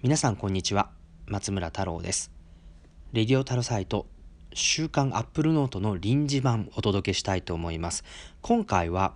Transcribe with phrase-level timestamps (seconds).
[0.00, 0.90] 皆さんこんにちは。
[1.26, 2.30] 松村太郎です。
[3.12, 4.06] レディオタロサイト
[4.54, 8.04] 週刊アップルノートの臨時版お届けしたいと思います。
[8.40, 9.14] 今回は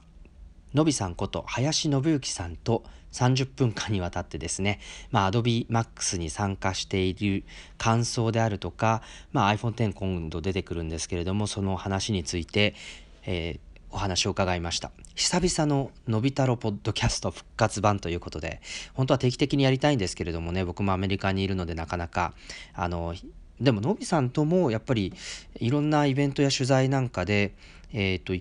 [0.74, 2.82] のびさんこと林信之さんと
[3.12, 4.80] 30分間にわたってですね、
[5.12, 7.44] まあ、Adobe Max に参加している
[7.78, 12.74] 感想であるとか、まあ、iPhone X 今度出てくるんですけれどもその話について、
[13.24, 14.90] えーお話を伺いました。
[15.14, 18.60] 久々ののび太郎ポッドキャスト復活版ということで
[18.94, 22.34] 本当は定期的にやりたいんですけれどもね僕もアメリカにいるのでなかなか
[22.74, 23.14] あの
[23.60, 25.12] でものびさんともやっぱり
[25.60, 27.54] いろんなイベントや取材なんかで
[27.92, 28.32] えっ、と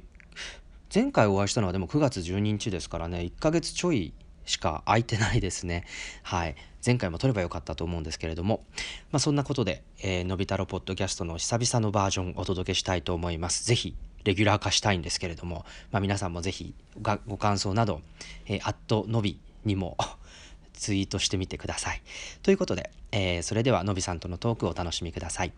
[0.94, 4.13] 前回お会いしたのはでも9月12日ですからね1ヶ月ちょい
[4.46, 5.86] しか空いてないですね。
[6.24, 6.55] はい。
[6.86, 8.63] 前回も撮ればよかったと思うんですけれども、
[9.12, 13.66] まあ、そんなことで、えー、のび太郎ポッドキャストの久々のバージョンお届けしたいと思います。
[13.66, 16.74] ぜひレギュラー化したいんですけれども、まあ、皆さんもぜひ
[17.28, 18.02] ご感想など、
[18.46, 19.98] えー、アットのびにも
[20.74, 22.02] ツイートしてみてください。
[22.42, 25.54] ということで、えー、それではのびさんとのトークをお楽しみください。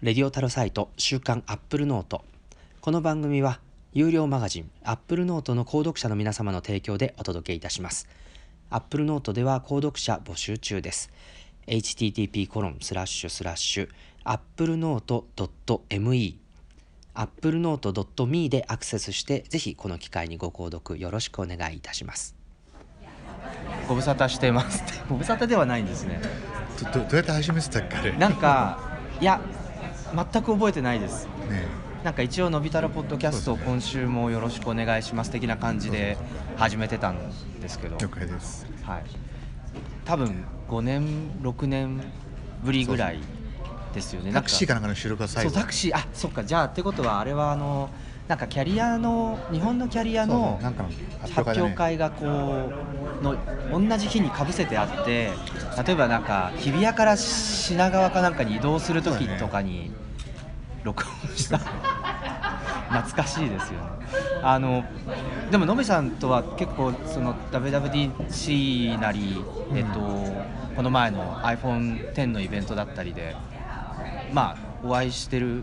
[0.00, 2.24] レディオタロサイト週刊アップルノート。
[2.80, 3.60] この番組は
[3.92, 8.08] 有料マガジンアップルノートの購読者の皆様の提供でお届けいたします。
[8.70, 11.12] アップルノートでは購読者募集中です。
[11.66, 13.88] http コロンスラッシュスラッシュ
[14.24, 16.36] applenote.me
[17.14, 22.34] applenote.me でアクセスしてぜひこの機会にご購読よろしくお願いいたします。
[23.88, 24.82] ご無沙汰してます。
[25.08, 26.20] ご無沙汰ではないんですね。
[26.94, 28.12] どどうやって始めてたっけあれ？
[28.12, 28.78] なんか
[29.20, 29.40] いや
[30.14, 31.26] 全く覚えてないです。
[31.48, 31.66] ね
[32.02, 36.16] なんか一応「のび太郎ポッドキャスト、今週もよろしくお願いします」的な感じで
[36.56, 37.18] 始めてたん
[37.60, 37.96] ですけど。
[37.98, 38.66] 了解です。
[38.82, 39.04] はい。
[40.04, 42.00] 多分5年6年
[42.64, 43.20] ぶりぐらい
[43.92, 44.32] ですよね。
[44.32, 45.50] タクシーかなんかの収録が最後。
[45.50, 45.96] そうタクシー。
[45.96, 46.44] あそっか。
[46.44, 47.90] じゃあってことはあれはあの
[48.28, 50.58] なんかキャリアの日本のキャリアの
[51.34, 53.36] 発表会がこうの
[53.70, 55.30] 同じ日にかぶせてあって
[55.84, 59.92] 例えばなんか日比谷から品川かなんかに移動する時とかに
[60.82, 64.02] 録音した、懐かしいですよね。
[64.42, 64.84] あの
[65.50, 70.00] でものびさんとは結構その WWDC なり、えっと、
[70.74, 73.36] この前の iPhone10 のイベントだったりで
[74.32, 75.62] まあお会いしてる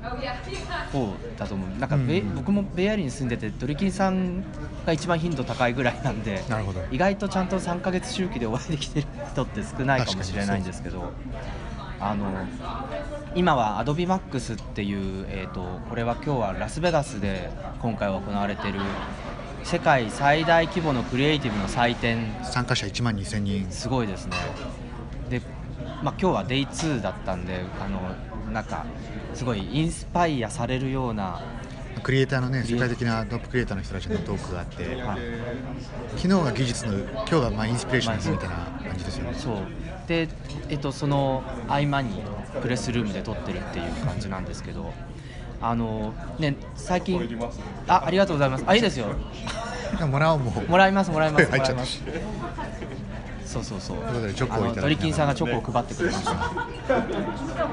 [0.92, 1.80] 方だと思う。
[1.80, 4.44] なんかベ、うん、僕もベイアリーに住んでてドリキンさん
[4.86, 6.82] が一番頻度高いぐらいなんでなるほど。
[6.92, 11.12] 意外とちゃんと3か月周期でお会いできてる人って少ないかもしれないんですけど
[12.00, 12.48] あの
[13.36, 17.50] 今は AdobeMax っていう、えーと、これは今日はラスベガスで
[17.82, 18.80] 今回行われてる
[19.64, 22.34] 世界最大規模のクリエイティブの祭典。
[22.44, 23.68] 参加者1万2000人。
[23.70, 24.32] すごいですね。
[24.32, 24.79] で、
[26.04, 28.86] まあ、今日は Day2 だったんであのなんか
[29.34, 31.42] すごいインスパイアされるような
[32.04, 35.20] クリエイターのね世界的なトップクリエイターの人たちのトークがあって、はい、
[36.16, 39.38] 昨日が技術の今日がまあインスピレーションですみたいな感じですよね。
[39.38, 39.58] そう。
[40.08, 40.30] で、
[40.70, 42.22] えっと、その合間に
[42.62, 44.94] プレスルームで撮ってるっていう感じなんですけど
[45.62, 47.22] あのね最近
[47.88, 48.64] あありがとうございます。
[48.66, 49.08] あいいですよ。
[50.08, 52.02] もらおうももらいますもらいますもらいます
[53.50, 53.98] そうそうそう。
[54.36, 56.32] チョコをドリキンさんがチョコを配ってくれました。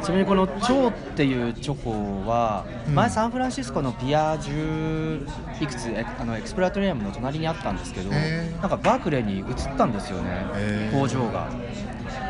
[0.02, 2.64] ちなみにこの「チョウ」っていうチョコは、
[2.94, 5.28] 前サンフランシスコのピア10
[5.60, 9.44] いくつあのエクスプラトリアムの隣にあったんですけどなんかバークレーに移っ
[9.76, 11.48] たんですよね工場が。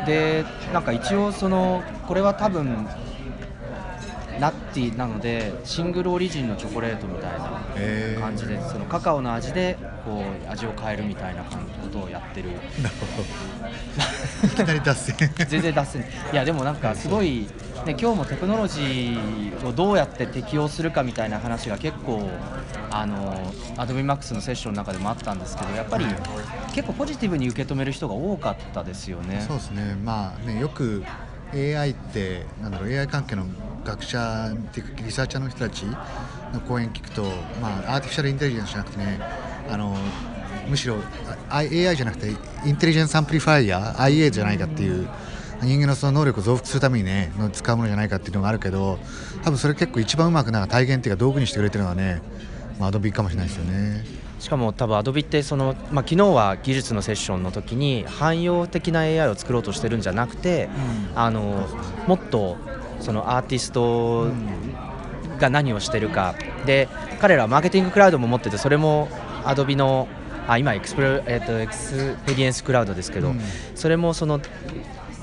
[0.05, 0.43] で
[0.73, 2.85] なんか一応そのこれは多分
[4.39, 7.31] ナッティなのでシングルオリジンのチョコレートみたい
[8.13, 11.43] な感じでそのカカオの味でこう味を変えるみたいな
[11.97, 12.49] ことをやってる。
[14.43, 15.15] いきなり脱線。
[15.47, 16.05] 全然脱線。
[16.31, 17.47] いやでもなんかすごい、
[17.85, 22.29] ね、今日もテクノロジーをどうやって適用するかみたいな話が結構
[22.91, 26.05] あの AdobeMax のセッションの中でもあったんですけどやっぱり
[26.73, 29.43] 結構ポジティブに受け止める人が多かったですよね。
[29.47, 29.95] そうですね。
[30.03, 31.03] まあねよく
[31.53, 33.45] AI ってなんだろう AI 関係の
[33.83, 35.83] 学者っていうかリサーチャーの人たち
[36.53, 37.23] の講演聞くと、
[37.61, 39.19] まあ、 artificial intelligence じゃなくてね
[39.69, 39.95] あの
[40.69, 40.97] むしろ
[41.49, 42.29] AI じゃなくて
[42.65, 45.07] intelligence amplifier IA じゃないかっていう
[45.61, 48.99] 人間のその能力を増幅するためにねの使うものじゃないかっていうのがあるけど
[49.43, 52.21] 多分それ結構一番うまくなんか体現っていうか道具にしてくれてるのはね、
[52.79, 54.05] まあ、アドビかもしれないですよね。
[54.39, 60.69] しかも多分アドビってその、まあ、昨日は技術のセッションの時に汎用的な AI を作ろうとしてるんじゃなくて、
[61.11, 61.67] うん、あの
[62.05, 62.55] もっと
[62.99, 64.27] そのアーティスト
[65.39, 66.35] が何をしてるか
[66.67, 66.87] で
[67.19, 69.09] 彼らはマーケティングクラウドも持っててそれも
[69.43, 70.07] アドビの
[70.47, 73.41] あ今エクスプレ、えーと、エクスペリエンスクラウドですけど、うん、
[73.75, 74.35] それもその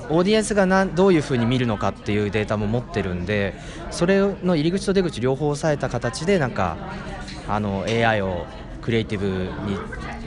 [0.09, 3.55] オーディエンスがなどういうふうに見るのかっていうデータも持ってるんで
[3.89, 6.77] それの入り口と出口両方押さえた形でなんか
[7.47, 8.45] あの AI を
[8.81, 9.27] クリエイティブ
[9.67, 9.79] に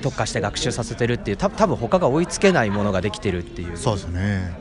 [0.03, 3.77] 特化して学習させてるっていうた多分他が追いつけないものができてるっていう。
[3.77, 4.59] そうですね。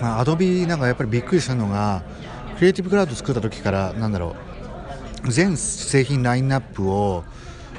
[0.00, 2.02] まあアドビなんかやっぱりびっくりするのが
[2.56, 4.36] クリエイティブクラウド作った時からなんだろ
[5.24, 7.24] う全製品ラインナップを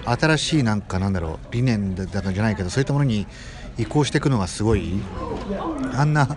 [0.05, 3.27] 新しいなんかなんだろう理念だかじゃないけどそういったものに
[3.77, 5.01] 移行していくのがすごい。
[5.95, 6.27] あんな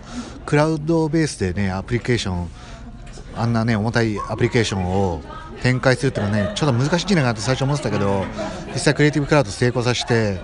[0.45, 2.49] クラウドベースでねアプリケーション
[3.35, 5.21] あんなね重たいアプリケーションを
[5.61, 8.25] 展開するっていうのはねちょっと難しいんじゃないかなって最初思ってたけど
[8.73, 10.39] 実際クリエイティブクラウド成功させてで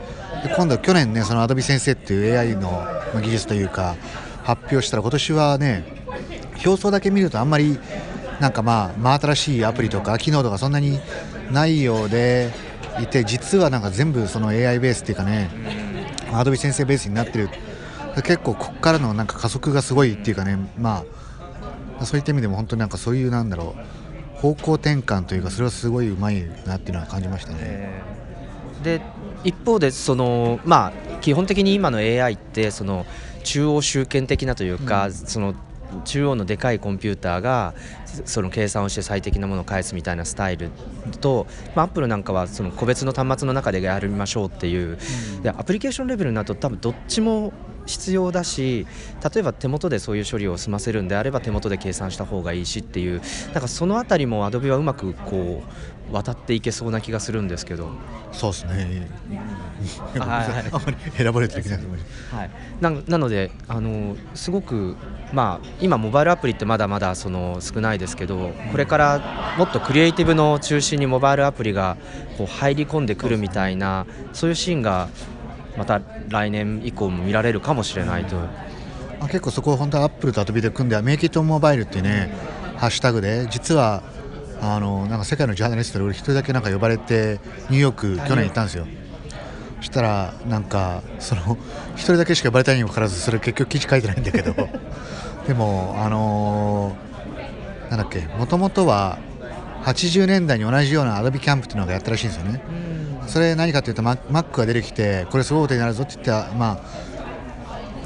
[0.55, 2.85] 今度去年ねそのアドビ先生っていう AI の
[3.21, 3.95] 技術というか
[4.43, 6.03] 発表したら今年はね
[6.65, 7.79] 表層だけ見るとあんまり
[8.39, 10.99] なんかまあ真新しいアプリとか機能とかそんなに
[11.51, 12.51] ないようで
[13.01, 15.49] いて実はなんか全部その AI ベースっていうかね
[16.31, 17.49] アドビ先生ベースになってる。
[18.21, 21.03] 結構ここからのなんか加速がすごいっていうかねま
[21.99, 23.75] あそういった意味でも本当になんかそういうなんだろ
[24.37, 28.03] う方向転換というかそれはすごいうまいなっていうのは感じましたね。
[28.83, 29.01] で
[29.43, 33.05] 一方でそのまあ基本的に今の AI ってその
[33.43, 35.55] 中央集権的なというか、うん、その
[36.05, 37.73] 中央のでかいコンピューターが
[38.25, 40.69] その計算をして最適なものを返すみたいなスタイル
[41.21, 44.97] と、まップルなんかはその個別の端末の中でやりましょうっていう、
[45.35, 47.53] うん、でアプリケーションレベルになると多分どっちも
[47.85, 48.87] 必要だし
[49.33, 53.21] 例えば手元でそういう処理を済ませるんであれば手元で計算した方がいいしっていう。
[53.53, 57.89] なんかその辺りもアドビはうまくこう渡っていけそうな気がするんですけど。
[58.31, 59.07] そうですね。
[60.17, 61.89] はい、あまり選ばれてる気がする、
[62.31, 62.49] はい、
[62.79, 64.95] ななのであのすごく
[65.33, 71.97] まあ今モバイルアプリってまだまだその少ないですけどこれからもっとクリエイティブの中心にモバイルアプリが
[72.37, 75.09] こう入り込んでくるみたいなそういうシーンが
[75.77, 78.37] また来年以降も見られるかもしれないと。
[79.19, 82.33] あ結構そこは本当はアップルとアドビで組んでメイキットモバイルっていうね
[82.75, 84.03] ハッシュタグで実は
[84.63, 88.87] あのなんか世界のジャーナリストで俺一人だけなんか呼ばれてニューヨーク去年行ったんですよ。
[89.79, 91.57] そしたらなんかその
[91.95, 94.55] 一人だけしか呼ばれたにもかかわらずそれ結局記事書いてないんだけど
[95.45, 99.17] でもあのー、なんだっけもともとは
[99.83, 102.61] 80年代に同じようなアドビキャンプっていうのがやったらしいんですよね。
[103.27, 106.79] それ何かというとマックが出てきてこれすごいことになるぞって言ったま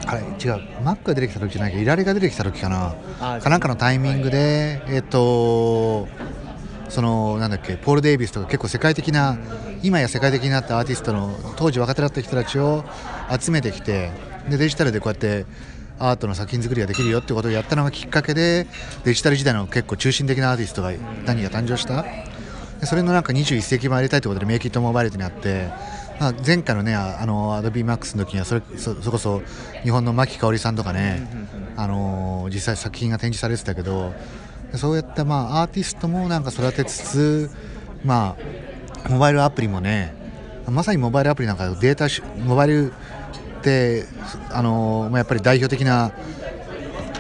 [0.06, 2.96] ああれ違うマックが出てきた時じゃないけどいられが出てきた時かな
[3.40, 6.08] かなんかのタイミングで、えっ、と
[6.90, 9.38] そのなんだっけポール・デイビスとか結構世界的な、
[9.84, 12.84] 今や世界的になったアーティストの当時若手だった人たちを
[13.40, 14.12] 集めてきて
[14.50, 15.46] でデジタルでこうやって
[16.00, 18.68] アートの作品作りができるよってことをやったのがきっかけで
[19.04, 20.92] デジタル時代の結構中心的なアーティストが
[21.26, 22.06] 何が誕生した？
[22.86, 25.70] それのなんか21世紀版やりたいということでメイキットモバイルにあって、
[26.20, 29.42] まあ、前回のねあのアドビーマックスの時にはそれそそこそ
[29.84, 31.28] 日本の牧香織さんとかね、
[31.76, 34.14] あの実際作品が展示されてたけど
[34.74, 37.50] そうやったまあアーティストもなんか育てつつ
[38.04, 38.36] ま
[39.06, 40.14] あモバイルアプリもね
[40.70, 42.08] まさにモバイルアプリなんかデータ
[42.44, 44.06] モバイルって
[44.52, 46.12] あの、まあ、やっぱり代表的な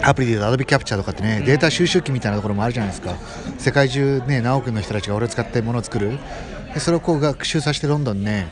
[0.04, 3.16] アプリでいうとアドビキャプチャーとかってね、データ収集機みたいなところもあるじゃないですか。
[3.58, 6.20] 世界中ね何億の人たちが俺を使ってものを作る。
[6.74, 8.48] でそれをこう学習させてどんどんね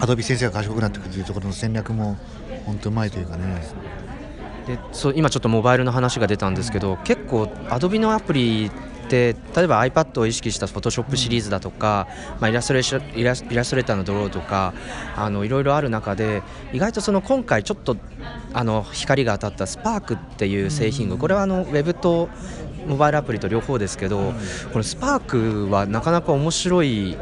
[0.00, 2.18] アドビ先生が賢くなっていくというところの戦略も
[2.66, 3.62] 本当うまいというかね
[4.66, 8.70] でそう今ちょっとモバイルの話が出たんですけど結構アドビのアプリっ
[9.10, 12.06] て例えば iPad を意識した Photoshop シリーズだとか、
[12.38, 12.80] まあ、イラストレ
[13.16, 14.72] イラスイラストレーターのドローとか
[15.16, 16.42] あのいろいろある中で
[16.72, 17.96] 意外とその今回ちょっと
[18.52, 22.28] あの光が当たったスパークっていう製品これはあのウェブと
[22.86, 24.32] モバイルアプリと両方ですけど
[24.72, 27.16] このスパークはなかなか面白い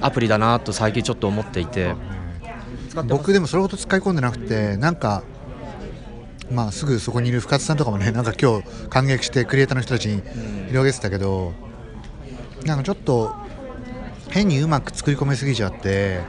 [0.00, 1.94] アプリだなと最近ちょっと思っていて。
[3.06, 5.22] 僕でもそれほど使い込んでなくてなんか
[6.50, 10.22] まあ、すぐそこにいる深津さんとかもねなんか今日感激してクリエイターの人たちに
[10.68, 11.52] 広げてたけど、
[12.64, 13.34] なんかちょっと
[14.30, 16.20] 変にうまく作り込めすぎちゃって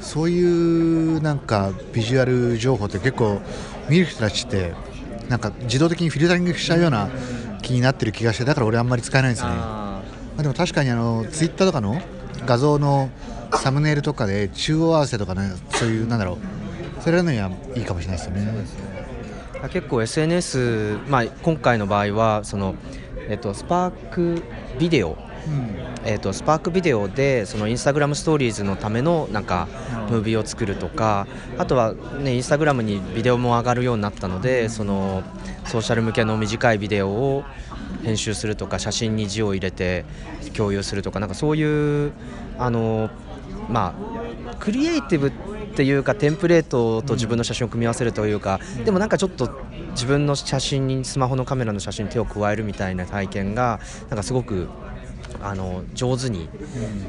[0.00, 3.40] そういうなんかビジュアル情報って結構
[3.88, 4.72] 見る人たちって
[5.28, 7.10] なんか自動的にフィルタリングしちゃうような
[7.62, 9.50] 気になってる気がしてだから俺あんまり使えないんですね。
[9.50, 10.02] ま
[10.38, 12.00] あ、でも確かにあのツイッターとかの
[12.46, 13.10] 画像の
[13.54, 18.97] サムネイルとかで中央合わせとかねそういうなんだろうそれらのにはいいかもしれないですよね。
[19.70, 22.76] 結構 SNS、まあ、今回の場合はその、
[23.28, 24.42] えっと、スパーク
[24.78, 29.66] ビデオ、うん、えっと、スパークビデオでそのインスタグラムストーリーズのためのなんか
[30.10, 31.26] ムービーを作るとか
[31.58, 35.22] あとは、ね、インスタグラムにビデオも上がるようになったのでその
[35.64, 37.44] ソーシャル向けの短いビデオを
[38.04, 40.04] 編集するとか写真に字を入れて
[40.54, 42.12] 共有するとかなんかそういう
[42.58, 43.10] あの、
[43.68, 43.94] ま
[44.50, 49.50] あ、クリエイティブっていうかテンプレートと自分の写真を組み合わせるというか、うん、でもなんかちょっと
[49.90, 54.68] 自分の写真にスマホのカメラの写真に手を加えるみたいな体験がなんかすごく
[55.42, 56.48] あの上手に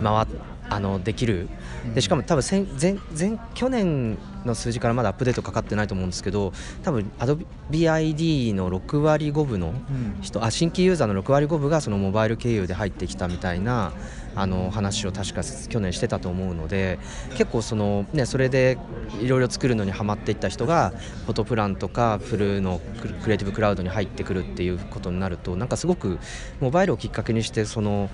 [0.03, 0.27] 回っ
[0.69, 1.49] あのできる。
[1.95, 2.43] でしかも多分
[2.79, 6.53] 前前去年の数字からまだアップデートかかってないと思うんですけど
[6.83, 9.73] 多分 AdobeID の6割5分の
[10.21, 13.93] 人、うん、あ新規ユーザーの6割5分がそのモバイル経由で入ってきたみたいな
[14.35, 16.99] あの話を確か去年してたと思うので
[17.31, 18.77] 結構その、ね、それで
[19.21, 20.91] いろいろ作るのにはまっていった人が
[21.25, 26.19] フォトプランとかフルのクリエイティブクラウドに入ってくるっていうことになるとなんかすごく
[26.59, 28.09] モバイルをきっかけにしてその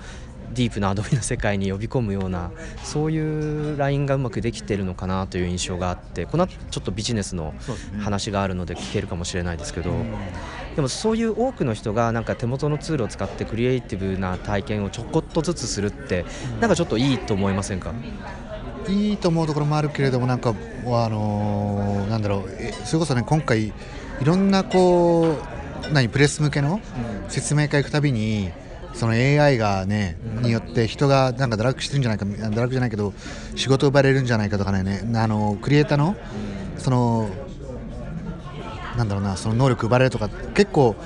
[0.52, 2.50] ディープなアドビの世界に呼び込むような
[2.82, 7.54] そういうラインがうまくできてるのかなという印象があってこの後ちょっとビジネスの
[8.00, 9.90] 話があるので聞けるかもしれないですけど、
[10.74, 16.24] でもそういう多くの人がなんか手元のツールを使ってクリエイティブな体験をちょこっとずつするって
[16.60, 17.92] なんかちょっといいと思いませんか？
[18.88, 20.54] いいと思うところもあるけれどもなんかあ
[21.08, 22.48] のー、なんだろう
[22.86, 23.72] それこそね今回い
[24.22, 25.36] ろんなこ
[25.88, 26.80] う何プレス向けの
[27.28, 28.50] 説明会行くたびに、
[28.96, 33.12] その AI がね、によって人がなんか堕落してるんじゃないか堕落じゃないけど
[33.54, 36.16] 仕事奪われるんじゃないかとかねあのクリエイターの
[36.78, 37.28] その
[38.96, 40.96] なんだろうなその能力奪われるとか結構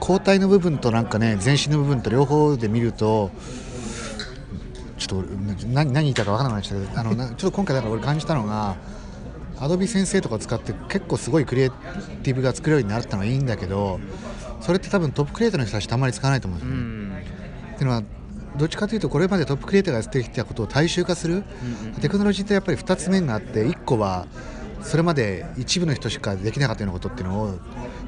[0.00, 3.30] 交代の部分となんかね全身の部分と両方で見ると
[4.96, 5.30] ちょっと
[5.68, 8.74] 何何言いたか分からなくなっちゃったけどあのちょっと今回だから俺感じたのが
[9.60, 11.70] アドビ先生とか使って結構すごいクリエイ
[12.24, 14.00] ティブが作れるようになったのはいいんだけど
[14.60, 16.87] それって多分トップクリエイターの人たちたまに使わないと思うんですよね。
[17.78, 18.02] っていうのは
[18.56, 21.44] どっちかというとこれまでトップクリエイターがやってきたことを大衆化する、
[22.00, 24.26] テクノロジーってやっぱり2つ面があって1個は
[24.82, 27.58] それまで一部の人しかできなかったようなことっていうのを、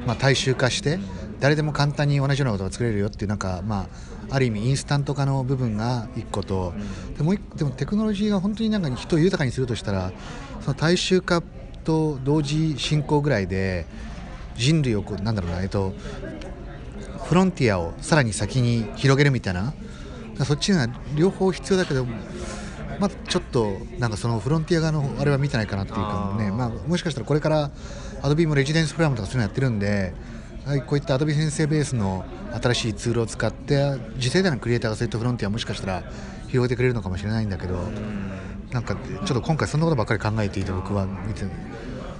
[0.09, 0.99] まあ、大衆化して
[1.39, 3.87] 誰でも簡単に同じようなことが作れるよっていうなんか、ま
[4.29, 6.75] あ、ある意味インスタント化の部分が1個と、
[7.17, 10.12] でもでもテクノロジーが本当になんか人を豊かにするとしたら
[10.62, 11.43] その大衆化
[11.85, 13.87] と同時進行ぐらいで
[14.57, 15.93] 人類をこうなんだろうな、えっと、
[17.31, 19.73] フロンティアをさらに先に広げるみたいな。
[20.45, 22.05] そっちが両方必要だけど、
[22.99, 26.51] まあ、ちょっとなんかそのフロンティア側のあれは見てないかなっていうかね。
[26.51, 27.71] まあ、もしかしたらこれから
[28.21, 30.13] アドビもレジデンスプログラムとかそういうのやってるんで
[30.89, 32.25] こういったアドビ先生ベースの
[32.61, 36.03] 新しいツールを使って次世代のクリエイターがそういったフロンティアもしかしたら
[36.49, 37.77] 広げてくれるのかもしれないんだけど
[38.73, 41.45] なんかちょっと今回そんなことばっかり考えていて僕は見て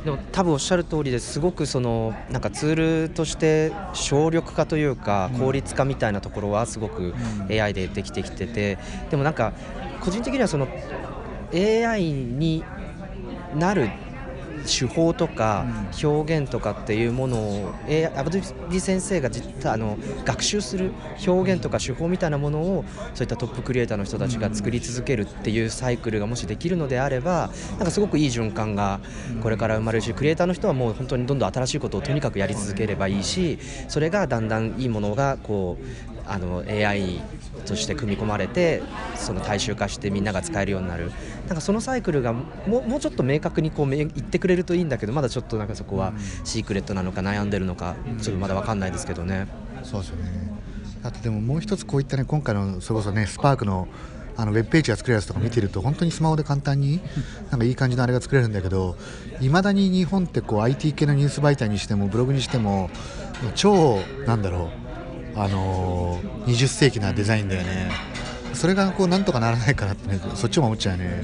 [0.05, 2.75] でも多分おっしゃる通りですごくそのなんかツー
[3.07, 7.15] ルとして省力化というか効率化みたいなところはすごく
[7.51, 8.79] AI でできてきてて
[9.11, 9.53] でもなんか
[10.01, 10.69] 個人的にはその
[11.53, 12.65] AI に
[13.55, 13.91] なる
[14.67, 15.67] 手法とか
[16.03, 19.31] 表現とかっていうものを、えアブドゥ先生が
[19.65, 20.93] あの学習する
[21.27, 29.01] 表現とか手法みたいなものをそういったトップクリエイターの人たちが作り続けるっていうサイクルがもしできるのであればなんかすごくいい循環が
[29.43, 37.21] これから生まれるしクリエイターの人はもう本当にどんどん新しいことをとにかくやり続ければいいしそれがだんだんいいものがこうあの AI
[37.67, 38.83] として組み込まれて
[39.17, 41.13] その大衆化してみんなが使えるようになる。
[41.47, 46.13] なんかそのサイクルがももうちょっと明確にこう言ってくれるといいんだけどまだちょっとなんかそこは
[46.45, 49.49] シークレットなのか悩んでるのかちょっとまだ分かんないですけどね。
[49.83, 50.53] そうですよね。
[51.03, 53.89] あとでももう一つこういったね今回のそれこそねスパークの
[54.37, 57.01] あのウェブページが作れるやつとか見てると本当にスマホで簡単に
[57.51, 58.97] なんかいい感じのあれが作れるんだけど
[59.41, 62.89] いまだに日本ってこう IT 系のニュース媒体にしてもブログにしても
[63.55, 64.90] 超なんだろう
[65.37, 67.91] あのー、20世紀なデザインだよね。
[68.53, 71.23] それがこうなんとかならないかなって、ね、そっちも思っちゃうね。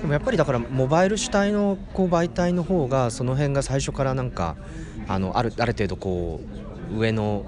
[0.00, 4.56] でもやっぱりだからモバイル主体のこう媒体の方がその辺が最初からなんか
[5.08, 6.40] あのあるある程度こ
[6.92, 7.46] う上の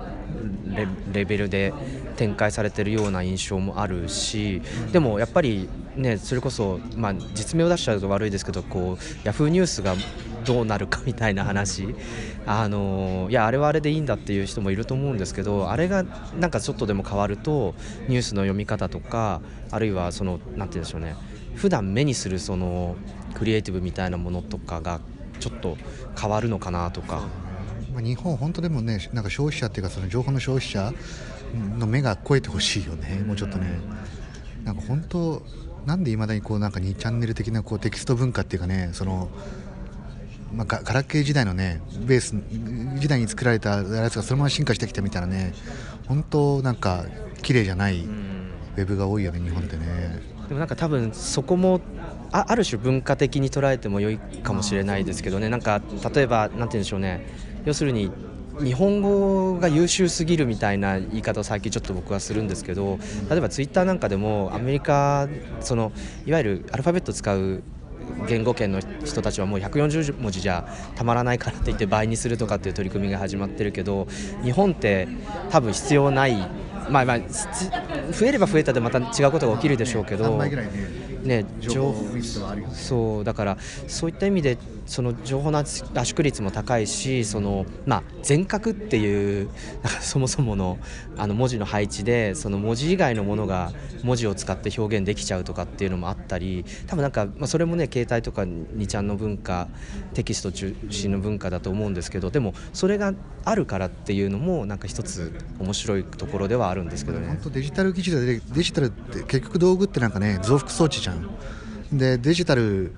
[1.13, 1.75] レベルで
[2.17, 9.95] 展開されてるような印象もあるしでもやっぱりねそれこそ、まあ、実名を出しちゃうと悪いですけどこうヤフーニュースが
[10.45, 11.95] どうなるかみたいな話
[12.47, 16.05] あのいやあれはあれでいいんだっていう人もいると思うんですけどあれが
[16.39, 17.75] なんかちょっとでも変わると
[18.09, 19.41] ニュースの読み方とか
[19.71, 21.17] あるいはそのなんて言うんでしょうね
[21.55, 22.97] 普段目にするその
[23.35, 25.01] クリエイティブみたいなものとかが
[25.41, 25.77] ちょっと
[26.21, 27.23] 変わるのかなとか。
[28.03, 30.93] 日本、本当でもねなんか消費者っていうかその情報の消費者
[31.79, 33.79] の目が超えてほしいよね、もうちょっとね。
[34.65, 35.43] なんか本当
[35.87, 39.29] なんでいまだにこうなんか2チャンネル的なこうテキスト文化っていうかねその
[40.55, 42.37] まあ、ガラケー時代のねベース
[43.01, 45.53] 時代に作られたやつがそのまま進化してきたみたいなね
[46.07, 47.05] 本当なんか
[47.43, 50.23] 綺麗じゃないウェブが多いよね日本ってね。
[50.49, 51.81] でもなんか多分そこも
[52.31, 55.49] あある種文化的に捉えても良いかもしれないですけどね。
[55.49, 55.83] なんか
[56.15, 57.27] 例えばなんて言うんでしょうね。
[57.65, 58.11] 要するに
[58.63, 65.29] 日本語が優秀すぎるみたいな言い方を最近ちょっと僕はするんですけど例えばツイッターなんかでもアメリカ
[65.61, 65.93] その
[66.27, 67.63] いわゆるアルファベット使う
[68.29, 74.07] 言語圏の人たちはもう140文字じゃたまらないからって言って倍にするとかっていう取り組みが始まってるけど
[74.43, 75.09] 日本って
[75.51, 76.37] 多分必要ない
[76.91, 77.19] まあまあ
[78.13, 80.39] 増えれば増えたでまた違うことが起きるでしょうけど、
[81.23, 81.47] ね。
[81.59, 82.05] 情報
[82.73, 83.59] そうだから
[83.89, 89.49] そういった意味でその情報の圧縮率も高いしその、まあ、全角っていう
[90.01, 90.79] そもそもの
[91.17, 93.73] あの文字の配置でその文字以外のものが
[94.03, 99.69] 文字を使って表現できちゃうとかっていうのもあったり多分なんか、まあ、それもね携帯とか2ちゃんの文化
[100.13, 103.15] テキスト中心の文化だと思うんですけどでもそれが
[103.45, 107.29] あるからっていうのもなんか一つ面白いところではあるんですけどね。
[107.29, 111.29] 本当デジタル技術でデジタルって結局道具ってなんかね増幅装置じゃん
[111.93, 112.93] でデジタル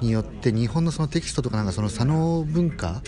[0.00, 3.02] によって日本のそのテキストとかなんかその左脳文化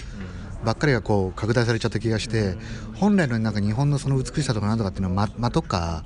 [0.64, 2.56] ばっかりがこう拡大されちゃった気がして
[2.96, 6.04] 本来のなんか日本のその美しさとかなんとかっていうのは間間とか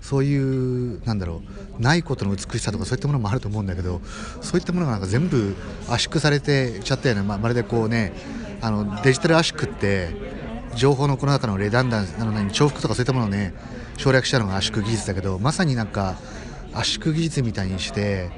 [0.00, 1.42] そういうなんだろ
[1.78, 4.00] うないことの美しさとかそういったものもあると思うんだけど
[4.40, 5.54] そういったものがなんか全部
[5.88, 8.12] 圧縮されてちゃったよね、まあ、まるでこうね
[8.62, 10.08] あのデジタル圧縮って
[10.74, 13.54] 情報のこの中のレダンダンスなのに重複とかそういったものをね
[13.96, 16.16] 省略したのが圧縮技術だけどまさになんか
[16.72, 18.30] 圧縮技術みたいにして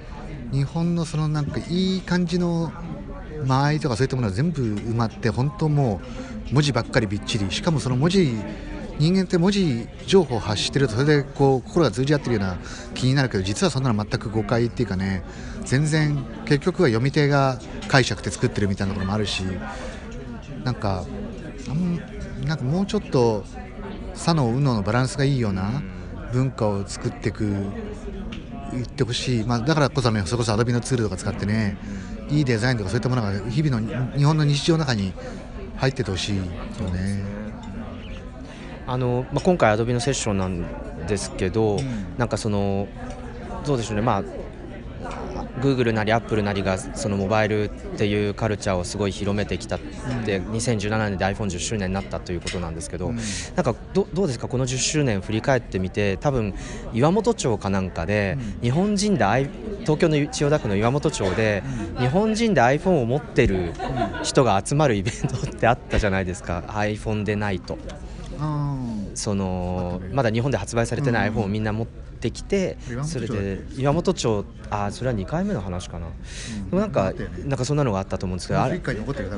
[0.52, 2.73] 日本のそのなんかいい感じの
[3.47, 6.00] 間合いとかそういったものが全部埋まって本当も
[6.50, 7.50] う文字ばっかりびっちり。
[7.50, 8.35] しかもその文字
[8.99, 12.59] 人間って文字情報を発してるとそれでこう心が通じ合ってるような
[12.94, 15.25] 気になるけど実はそんなの全く誤解っていうかね
[15.64, 19.42] 全然結局は読み手が解釈って作ってるみたいなところもあるし
[20.62, 21.04] なんか
[21.68, 21.97] あん
[22.47, 23.44] なんかもうちょっと
[24.14, 25.82] 左脳右脳のバランスがいいような
[26.32, 27.52] 文化を作っていく
[28.73, 31.76] 言ってほしい、まあ、だからこそねそれこそアドビのツールとか使ってね
[32.31, 35.12] いいデザインとかそういったものが日々の日本の日常の中に
[35.76, 36.37] 入っててほしい。
[36.37, 37.23] よね。
[38.87, 41.79] あのまあ、今回、アドビのセッションなんですけど、
[42.19, 42.88] なんかその
[43.64, 44.23] どうでしょうね、まあ、
[45.61, 49.79] Google なり Apple なりがそのモバイルっていうカルチャーをすごい広めてきたっ
[50.25, 53.17] て、2017年で iPhone10 周年になったということなんですけど、うん。
[53.17, 56.55] なんかどどうですか、この10周年振り返ってみて多分
[56.93, 59.25] 岩本町かなんかで、日本人で
[59.81, 61.63] 東京の千代田区の岩本町で、
[61.99, 63.73] 日本人で iPhone を持ってる
[64.23, 66.65] 人が集まるイベントってあったじゃないですか。
[66.69, 67.79] iPhone でないと。
[68.39, 68.76] あ
[69.15, 76.07] そのまだ日本で発売されてないうん iPhone をみんな持ってきて、それで岩本町あそれは2回目の話かな、
[76.71, 77.13] なんあか、
[77.45, 78.81] なんかそんなのがあったと思うんですけどあれ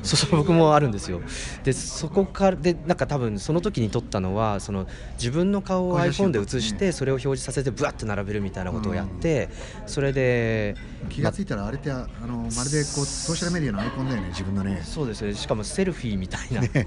[0.03, 1.21] そうそう僕もあるんですよ。
[1.65, 9.49] でそこからでなんか多分その時に撮ったのはその自分の顔を iPhone で写してそれを表示させてブワッと並べるみたいなことをやって、
[9.87, 10.77] それで
[11.11, 14.83] 気がついたらあれってあのまるでこうソーシャルメディアのアイコンだよね自分のね。
[14.85, 15.35] そうですね。
[15.35, 16.87] しかもセルフィーみたいな、ね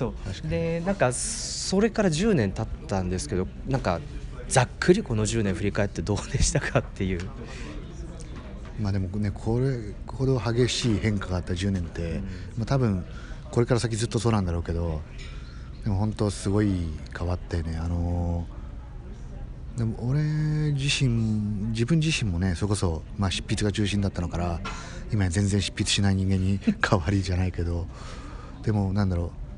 [0.00, 0.14] そ
[0.46, 0.48] う。
[0.48, 4.00] でなんかそれから10年経ったんですけどなんか
[4.48, 7.20] ざっくりこの10年振り返ってどうでしたかっていう。
[8.80, 12.22] まあでもねこれほど激しい変化があった10年って、
[12.56, 13.04] まあ多分
[13.50, 15.02] これから先ずっとそうなんだろうけど
[15.84, 16.72] でも本当すごい
[17.16, 18.60] 変わったよねあのー
[19.76, 20.22] でも俺
[20.72, 24.60] 自身自分自身もねそれこそ、まあ、執筆が中心だったのから
[25.12, 27.86] 今や全然執筆しない人間に 変わりじゃないけど
[28.62, 29.49] でもなんだろう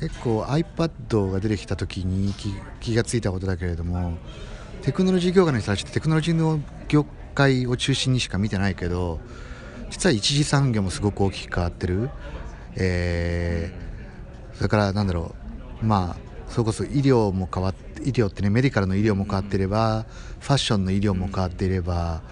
[0.00, 4.18] 結構 iPad が出てきた時に気気がついたことだけれども
[4.82, 9.20] テクノロジー業界の人たちってテクノロジーの業界を中心にしか見てないけど
[9.90, 12.10] 実は一次産業もすごく大きく変わってる、
[12.76, 13.86] えー
[14.56, 15.34] それからなんだろ
[15.82, 15.86] う。
[15.86, 20.06] まあそれこそ医療も変わって医療ってねメディカルの医療も変わっていれば
[20.40, 22.22] ファッションの医療も変わっていれば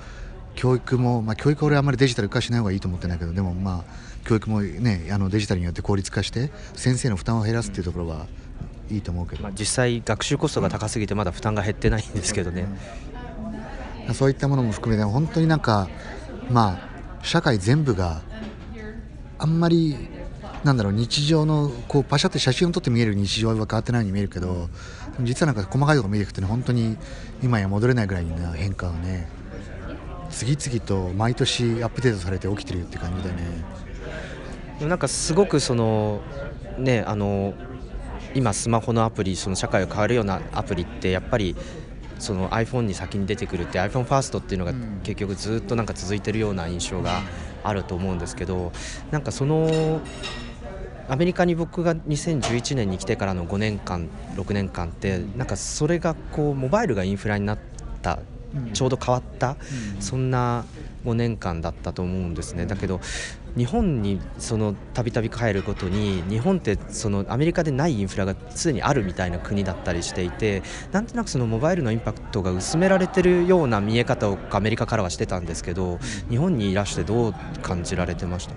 [0.54, 3.84] 教育も、まあ、教育は俺はあんまりデジタル化しない方がいいと思ってないけどでもまあ
[4.24, 8.26] 教育もねあのデジタルによって効率化して先生の負担を減らすっていうところは
[8.90, 12.66] いいと思うけど、まあ、実際学習コストが高すぎてまだ負担が減ってないんですけどね、
[14.12, 15.88] そういったものも含めて本当になんか
[16.50, 16.78] ま
[17.20, 18.20] あ社会全部が
[19.38, 19.96] あんまり
[20.64, 24.68] なんだろう日常のこうパシャって写真を撮って見える日常は変わってないように見えるけど
[25.20, 26.96] 実はなんか細かいところ見ていくとね本当に
[27.42, 29.28] 今や戻れないぐらいな変化がね
[30.30, 33.84] 次々と毎年アップデートされて起きてるって感じだよね。
[34.80, 36.20] なんかすごくその
[36.78, 37.54] ねあの
[38.34, 41.54] 今スマホのアプリその社会を変わるようなアプリってやっぱり
[42.18, 45.00] その iPhone に先に出てくるって iPhone ファーストっていうのがうん。
[45.04, 47.20] 結局ずっとなんか続いてるような印象が
[47.62, 48.72] あると思うんですけど
[49.10, 50.00] なんかその
[51.08, 57.58] アメリカに僕が2011年に来てからの5年間6年間ってなんかそれがこうモバイルがインフラになっ
[58.02, 58.18] た
[58.54, 58.72] うん。
[58.72, 59.56] ちょうど変わった
[59.96, 60.02] うん。
[60.02, 60.64] そんな
[61.04, 62.66] 5年間だったと思うんですね。
[62.66, 63.00] だけど
[63.56, 78.54] 日本にそのたびたび帰ることに日本ってそのアメリカでないインフラが常にあるみたいな国だったりしていてなんとなくそのモバイルのインパクトが薄められてるような見え方をアメリカからはしてたんですけど日本にいらしてどう感じられてました？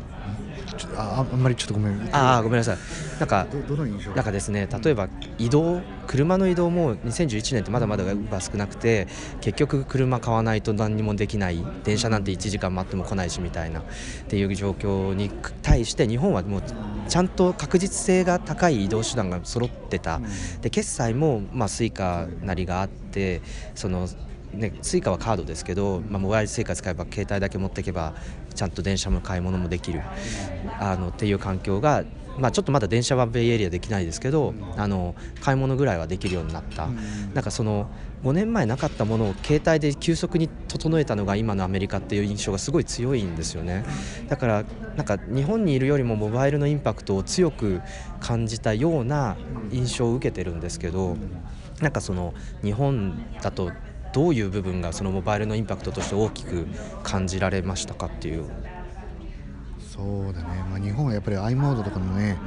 [0.96, 2.10] ああんまりちょっとごめん。
[2.12, 2.78] ああごめんなさい。
[3.20, 4.12] なんかどどの印象？
[4.12, 9.08] なんかですね例えば移動車の移動も2011年ってまだまだが少なくて
[9.42, 13.84] 結局車買わないと何にもできない電車なんて1時間待っても来ないしみたいなっ
[14.28, 15.30] ていう状況に
[15.62, 16.63] 対して日本はもう
[17.08, 20.20] ちゃんと確実性が高い移動手段が揃ってた。
[20.62, 23.42] で決済もまあスイカなりがあって
[23.76, 24.08] その
[24.54, 28.16] ね、スイカはカードですけど、まあ、モバイル Suica 使えば携帯だけ持っていけば
[28.56, 30.02] ちゃんと電車も買い物もできる
[30.80, 32.04] あのっていう環境が、
[32.38, 36.88] まあ、ちょっとまだ電車はベイエリアできないですけどあの買い物ぐらいはできるようになった、
[37.34, 37.90] なんかその
[38.24, 43.86] 5年前なかったものを携帯で急速に整えたのが今のアメリカっていう印象がすごい強いんですよね。
[44.28, 47.82] だからなんか日本にいるよりもモバイルのインパクトを強く
[48.20, 49.38] 感じたような
[49.72, 51.16] 印象を受けてるんですけど
[51.82, 52.34] なんかその
[52.64, 53.72] 日本だと
[54.13, 56.67] どういう部分がそのモバイルのインパクトとして大きく
[57.04, 58.46] 感じられましたかっていう。
[59.80, 62.38] そうだね、まあ、日本はやっぱり i モードとかのね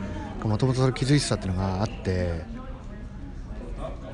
[0.44, 2.42] もともとそれ気づいてたっていうのがあって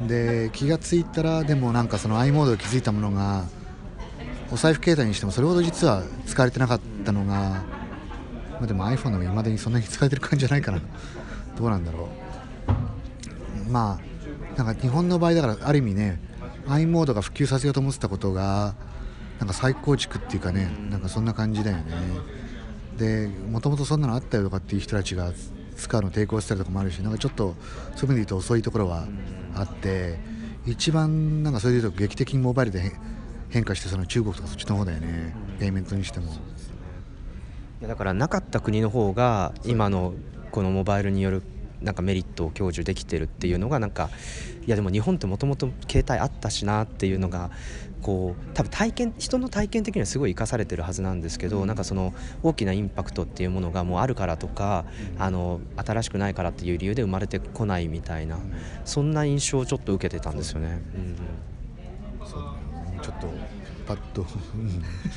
[0.06, 3.44] で気が付いたらでもなんかその i モードで気づいたものが
[4.50, 7.64] お財布携帯にしてもそれほど実は使われてなかったのが、
[8.52, 10.80] まあ、でも iPhone でもいまだにそんなに使えてる感じじゃないかな。
[11.58, 12.08] どうなんだろ
[13.68, 13.70] う。
[13.70, 16.20] まあなんか日本の場合だからある意味ね
[16.68, 18.74] i モードが普及させようと思ってたことが
[19.38, 21.84] なんか再構築っていうかねなんかそんな感じだよね。
[22.96, 25.30] でもともとそんなのあったよとかっていう人たちが
[25.76, 27.54] 使うの抵抗したりとかもあるしなんかちょっと
[27.94, 29.06] そういう意味で言うと遅いところは
[29.54, 30.18] あって
[30.64, 32.92] 一番なんかそれで言うと劇的にモバイルで
[33.50, 35.34] 変化してその中国とかそっちの方だよね。
[35.58, 36.34] ペイメントにしても。
[37.82, 40.14] だからなかった国の方が今の
[40.50, 41.42] このモバイルによる
[41.80, 44.10] なんかメリットを享受できてるっていうのがなんか
[44.66, 47.50] いやでも日本ってもともと携帯あったしなっていうのが
[48.02, 54.84] こう多分体験人の体験的にはすごい生かされてるはずなんですけどなんかその大きなインパクトっていうものがもうあるからとか
[55.18, 58.38] あの新しくないからっていう理由で生まれてこないみたいな
[58.84, 60.82] そんな印象をちょっと受けてたんですよね。
[60.94, 62.42] うん、そう
[63.02, 63.28] ちょっと
[63.86, 64.26] パッと、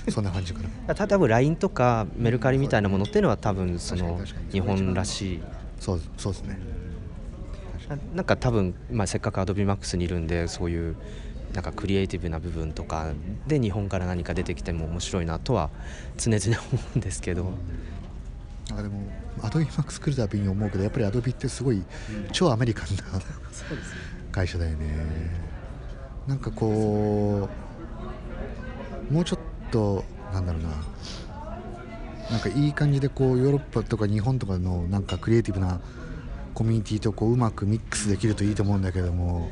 [0.05, 4.19] うん、そんな感じかな た多分 LINE とかメルカリみたいなものっていうのは多分その
[4.51, 5.41] 日本らしい
[5.79, 6.59] そうそうですね。
[8.13, 10.95] なんか多分、まあ、せっかく AdobeMax にいるんでそういう
[11.53, 13.13] なんかクリエイティブな部分とか
[13.47, 15.71] で日本から何か出てきても面白いなとは
[16.17, 17.51] 常々思うんですけど。
[18.69, 19.01] なんかでも
[19.41, 21.81] アドビマックス来るたびに思うけどやっぱりアドビってすごい
[22.31, 23.03] 超アメリカンな
[24.31, 24.85] 会社だよね。
[26.27, 27.49] なんかこ
[29.09, 29.39] うもうちょっ
[29.71, 30.69] となんだろうな
[32.31, 35.81] なんかいい感じでこうヨーロッパとか日本とかのなんかクリエイティブな
[36.53, 39.49] コミュニティとこううまくミックスできるといいと思うんだけども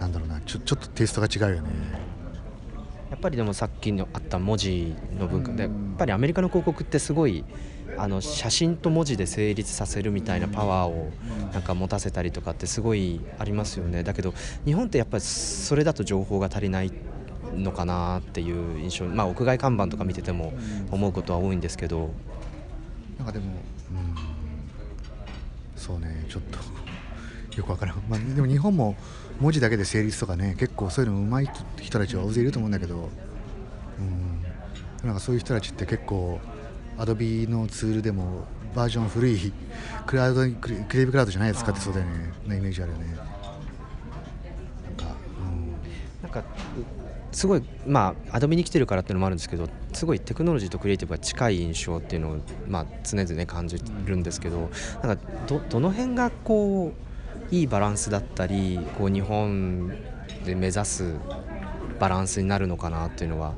[0.00, 1.70] なんだろうなちょちょっとテイストが違うよね。
[3.10, 7.44] やっぱりでもさっきのあった文字の文化でやっぱりアメリカの広告ってすごい
[7.96, 11.12] あの写真と文字で成立させるみたいなパワーを
[11.52, 14.02] なんか持たせたりとかってすごいありますよね。
[14.02, 16.92] だけど日本ってやっぱりそれだと情報が足りない
[17.56, 20.52] のかなっていう印象まあ屋外看板とか見てても
[20.90, 22.10] 思うことは多いんですけど。
[23.18, 24.14] なんかでも、うん、
[25.76, 26.58] そうねちょっと
[27.56, 28.96] よくわからん、まあ、でも日本も
[29.40, 33.08] 文字だけで成立とかね結構そういうの上手い人たちは大勢いると思うんだけど、
[33.98, 36.40] うん、なんかそういう人たちって結構
[36.98, 39.52] アドビのツールでもバージョン古い
[40.06, 42.32] クラウドクリエイブクラウドじゃないやつ使ってそうだよね。
[42.46, 43.06] なイメージあるよね。
[43.06, 43.16] なん
[44.96, 46.42] か、うん、なんか
[47.34, 52.36] すごいまあアドビに来てるからっていうのもあるんですけどすごいテクノロジーとクリエイティブが近い印象っていうのを、
[52.68, 54.70] まあ、常々感じるんですけど
[55.02, 56.92] なんかどどの辺がこ
[57.50, 59.88] ういいバランスだったりこう日本
[60.44, 61.14] で目指す
[61.98, 63.54] バランスになるのかなっていうのは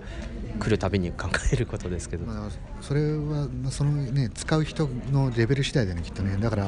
[0.59, 6.37] 来るたびに考えることですけど、まあ、それはその、ね、使う人のレベル次第だよねきっとね。
[6.39, 6.67] だから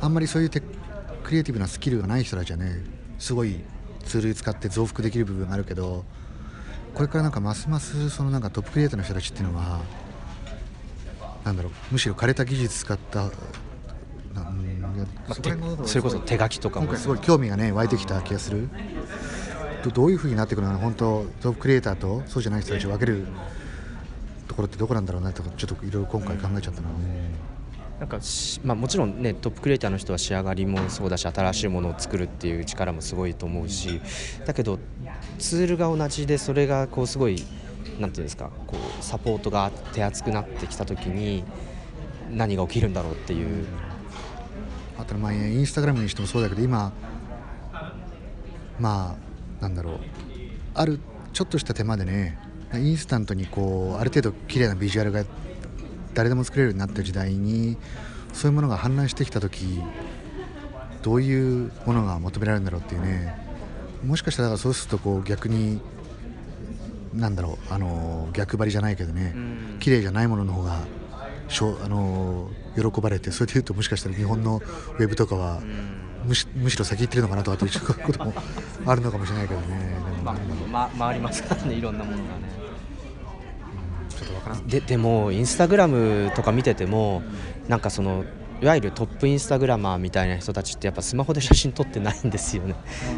[0.00, 0.60] あんまりそういうテ
[1.22, 2.82] クリエイティブなスキルがない人たちはね
[3.18, 3.60] すごい
[4.08, 6.04] ツール使って増幅できる部分があるけど
[6.94, 9.80] これからなんかますますそのなんかトップクリエイターの人たちっていうのは
[11.44, 13.30] なんだろうむしろ枯れた技術使った
[15.84, 18.68] そそれこそ手書きとかもすごい興味がね湧いてきた気がする
[19.94, 23.26] どういうふうになっていくのか本当トップクリエイターとそうじゃない人たちを分ける
[24.48, 26.88] ところってどこなんだろうなってちょっといろいろ今回考えちゃったな。
[28.00, 28.20] なんか
[28.62, 34.00] まあ、もちろんねトップクリエイターの人は仕上がりもそうだし新しいものを作るっていう力もすごいと思うし
[34.46, 34.78] だけど
[35.40, 37.42] ツールが同じでそれがこうすごい
[37.98, 41.42] なんていうんですかこうサポートが手厚くなってきた時に
[42.30, 43.66] 何が起きるんだろうっていう。
[44.98, 46.92] あとまあインスタグラムにしてもそうだけど今
[48.80, 49.16] ま
[49.60, 49.98] あなんだろう
[50.74, 50.98] ある
[51.32, 52.38] ちょっとした手間でね
[52.74, 55.24] インスタントにこうある程度綺麗なビジュアルが
[56.18, 57.76] 誰でも作れるようになってる時代に
[58.32, 59.80] そういうものが氾濫してきた時
[61.02, 63.38] どういうものが求められるんだろうっていうね
[64.04, 65.80] もしかしたらそうするとこう逆に
[67.14, 69.32] なんだろうあの逆張りじゃないけどね、
[69.78, 70.80] 綺麗じゃないものの方が
[71.46, 75.60] しょあの喜ばれてそれでいうともしかしたら日本のウェブとかは
[76.24, 78.34] むしむしろ先行ってるのかなとかということも
[78.86, 79.96] あるのかもしれないけどね。
[80.24, 80.36] まあ、
[80.68, 82.57] ま、回りますからねいろんなものがね。
[84.40, 84.66] からん。
[84.66, 87.22] ででもインスタグラムとか見てても
[87.68, 88.24] なんかその
[88.60, 92.74] いわゆるトップインスタグラマーみたいな人たちってやっぱスマホで写真撮ってないんですよね。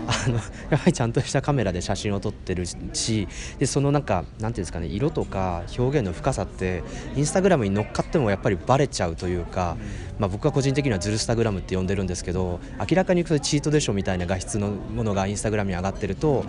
[0.07, 0.35] あの
[0.70, 3.26] やはりちゃんとしたカメラで写真を撮ってるし
[3.59, 6.83] でそのなんかなんていうんですかね色とか表現の深さって
[7.16, 9.79] インスタグラムに乗っかってもやっぱりバレちゃうというか、
[10.18, 16.44] まあ、僕は個人的にはズルスタグラムって呼んでるんですけど明らかにそれチートでしょみたいな画質のものがインスタグラムに上がってると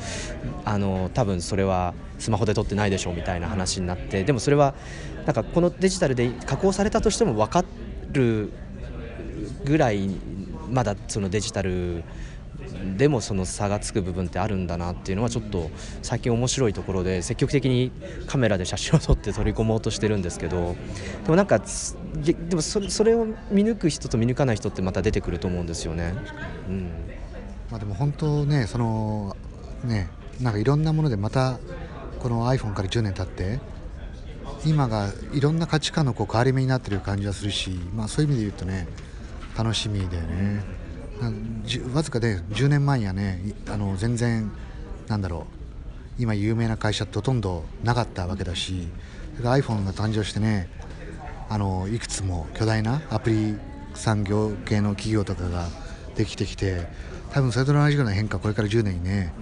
[0.65, 4.75] あの多分それはスマホで撮ってないでしょみたいな話になってでもそれは
[5.25, 7.63] なんかこのデジタルで加工されたとしても分か
[8.11, 8.51] る
[9.65, 10.09] ぐらい
[10.69, 12.03] まだそのデジタル
[12.97, 15.69] でもその差がつく部分ってあるんだなっていうのはちょっと
[16.01, 17.91] 最近面白いところで積極的に
[18.27, 20.75] カメラで写真を撮って取り込もうとしてるんですけど
[21.23, 26.13] でもなんかでもそれを見抜く人と見抜かない人ってまた出てくると思うんですよね。
[26.67, 26.91] うん
[27.69, 29.35] まあ、でも本当ねその
[29.83, 30.09] ね
[30.41, 31.59] なんかいろんなものでまた
[32.19, 33.59] この iPhone から10年経って
[34.65, 38.87] 今がいろんな価値観のこう変わり目になってる感じがするし、まあ、そういう意味で言うとね
[39.57, 40.81] 楽しみだよね。
[41.93, 44.51] わずかで10年前にはねいあの全然
[45.07, 45.45] なんだろ
[46.17, 48.87] う今有名な会社ってほとんどなかったわけだし
[49.33, 50.67] それから iPhone が誕生してね
[51.47, 53.55] あのいくつも巨大なアプリ
[53.93, 55.67] 産業系の企業とかが
[56.15, 56.87] できてきて
[57.31, 59.33] 多分それと同じような変化これから10年にね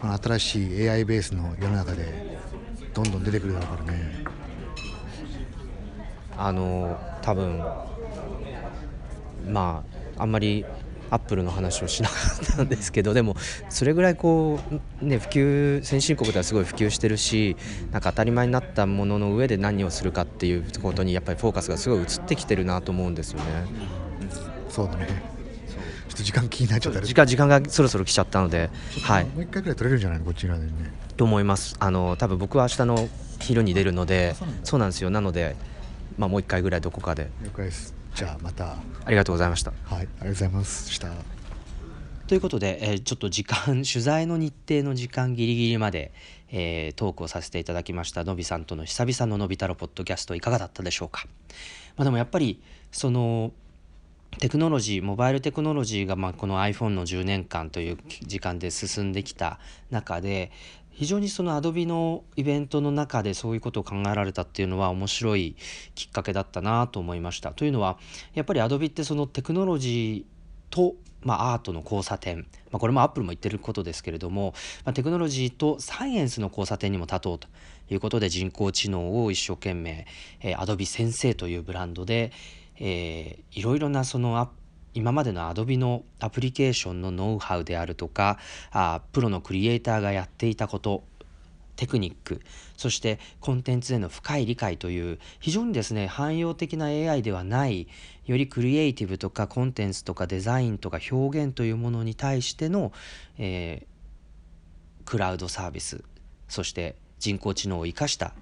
[0.00, 2.38] この新しい AI ベースの世の中で
[2.94, 4.24] どんどん出てくるだろうからね
[6.36, 7.62] あの多分
[9.46, 9.84] ま
[10.16, 10.64] ああんまり
[11.10, 13.36] アップルの話をしなかったんですけどでも
[13.68, 14.58] それぐらいこ
[15.02, 17.54] う、ね、普及先進国ではすごい普及してるし
[17.90, 23.44] なんか当たり前になったものの上で何をするかっていうことにやっぱりフォーカスがすごい移ってきてるなと思うんですよね。
[24.70, 25.06] そうだね。
[26.08, 28.70] ちょっと時間気になっちゃった時間時間がそろそろ来ちゃったので、
[29.02, 30.24] はい、もう一回ぐらい取れるんじゃないの？
[30.24, 30.72] こっち側でね。
[31.18, 31.76] と思います。
[31.78, 34.66] あの多分僕は明日の昼に出るのでそうなんだ。
[34.66, 35.10] そうなんですよ。
[35.10, 35.56] なので、
[36.16, 37.28] まあ、もう一回ぐらいどこかで。
[37.44, 38.64] 了解ですじゃあまた。
[38.64, 39.72] はいありがとうございました。
[39.90, 41.10] ありがとうございますした。
[42.28, 46.12] ということで、えーちょっと時間 取材の日程の時間ギリギリまで、
[46.50, 51.26] えートークをさせていただきましたのびさんとの久々ののび太郎ポッドキャストいかがだったでしょうか、
[51.96, 53.52] まあ、でもやっぱりその
[54.38, 59.58] テクノロジーモバイルテクノロジーがまあこの iPhone の10年間という時間で進んできた
[59.90, 60.50] 中で
[60.92, 65.56] 非常にその Adobe のイベントの中でそういうことを考えられたっていうのは面白い
[65.94, 67.52] きっかけだったなと思いました。
[67.52, 67.98] というのは
[68.34, 77.48] やっぱり Adobe ってそのテクノロジーと、まあ、アートの交差点、まあ、これもアップルも言ってることですけれども、まあ、テクノロジーとサイエンスの交差点にも立とうと
[77.90, 80.06] いうことで人工知能を一生懸命、
[80.40, 82.32] えー、Adobe 先生というブランドで、
[82.78, 84.48] えーいろいろなそのア
[84.94, 88.38] 今までの Adobe のアプリケーションのノウハウであるとか
[88.70, 91.04] あプロのクリエイターがやっていたこと
[91.76, 92.42] テクニック
[92.76, 97.88] そしてコンテンツへの深い理解という非常にですね汎用的な AI ではない
[98.26, 102.92] よりクリエイティブとかコンテンツとかデザインとか表現というものに対しての、
[103.38, 103.92] えー
[105.04, 106.02] クラウドサービス
[106.48, 108.34] そして人工知能を生かした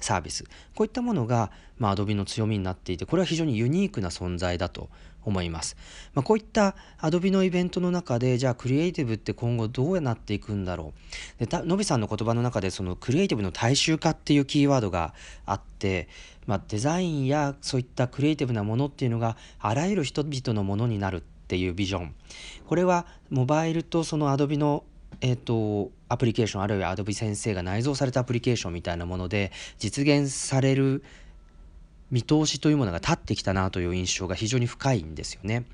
[0.00, 0.44] サービス。
[0.74, 4.88] こういったものが、まあ、Adobe の強みになっていてこれは非常にユニークな存在だと
[5.24, 5.76] 思います、
[6.14, 10.92] まあ、こういった Adobe のイベントの中でじゃあクリエイティブって今後どうなっていくんだろ
[11.36, 11.40] う。
[11.40, 15.14] でたのびさんの言葉の中でそのクリエイティブの大衆化っていうキーワードが
[15.46, 16.08] あって、
[16.46, 22.14] まあ、デザインやそういったクリエイティブなものっていうのがあらゆる人々のものになるっていうビジョン。
[22.66, 24.84] これはモバイルとその Adobe の
[25.20, 31.02] えー、とアプリケーションあるいは Adobe 先生が内蔵されたアプリケーションみたいなもので実現される
[32.10, 35.66] 見通しというものが立ってきたなという印象が非常に深いんですよね。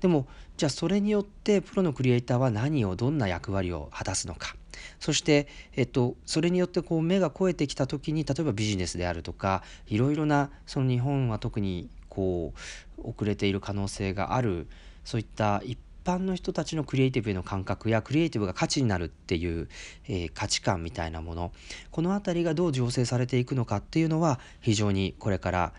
[0.00, 4.54] でもじゃあそれによってプロのクリエイターは何をどんな役割を果たすのか
[4.98, 12.52] そして、えっと、それによってこう目が肥えてきた時に例えばビジネスであるとかいろいろなその日本は特にこ
[12.98, 14.66] う遅れている可能性がある
[15.04, 19.68] そういった一般の人たちのクリエイティブへの感覚やクリエイティブが価値になるっていう、
[20.08, 21.52] えー価値観みたいなもの
[21.90, 25.72] この辺りがどう醸成されていくのかっていうのは非常にこれから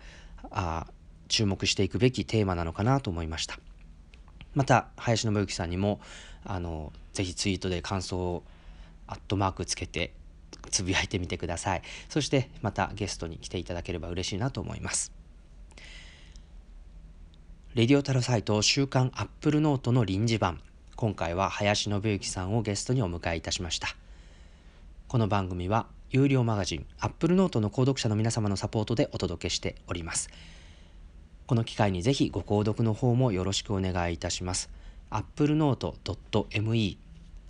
[0.50, 0.86] あ
[1.28, 3.58] 注目していくべきテーマなのかなと思いました。
[4.54, 6.00] また林信之さんにも
[6.44, 8.42] あのぜひツイートで感想を
[9.06, 10.12] アットマークつけて
[10.70, 15.21] つぶやいてみてくださいそしてまたゲストに来ていただければ嬉しいなと思います
[17.74, 20.60] レディオタロサイト週刊アップルノートの臨時版。
[20.94, 23.88] 今回は林信之さんをゲストにお迎えいたしました。
[25.08, 30.28] この番組は有料マガジンアップルノートの購読者の皆様のサポートでお届けしております。
[31.46, 34.68] この機会にぜひご購読の方もよろしくお願いいたします。
[35.10, 36.98] applenote.me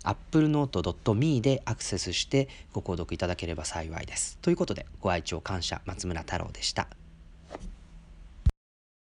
[0.05, 4.37] applenote.me でアクセスしてご購読いただければ幸いです。
[4.41, 6.87] ということでご愛聴感謝松村太郎でした。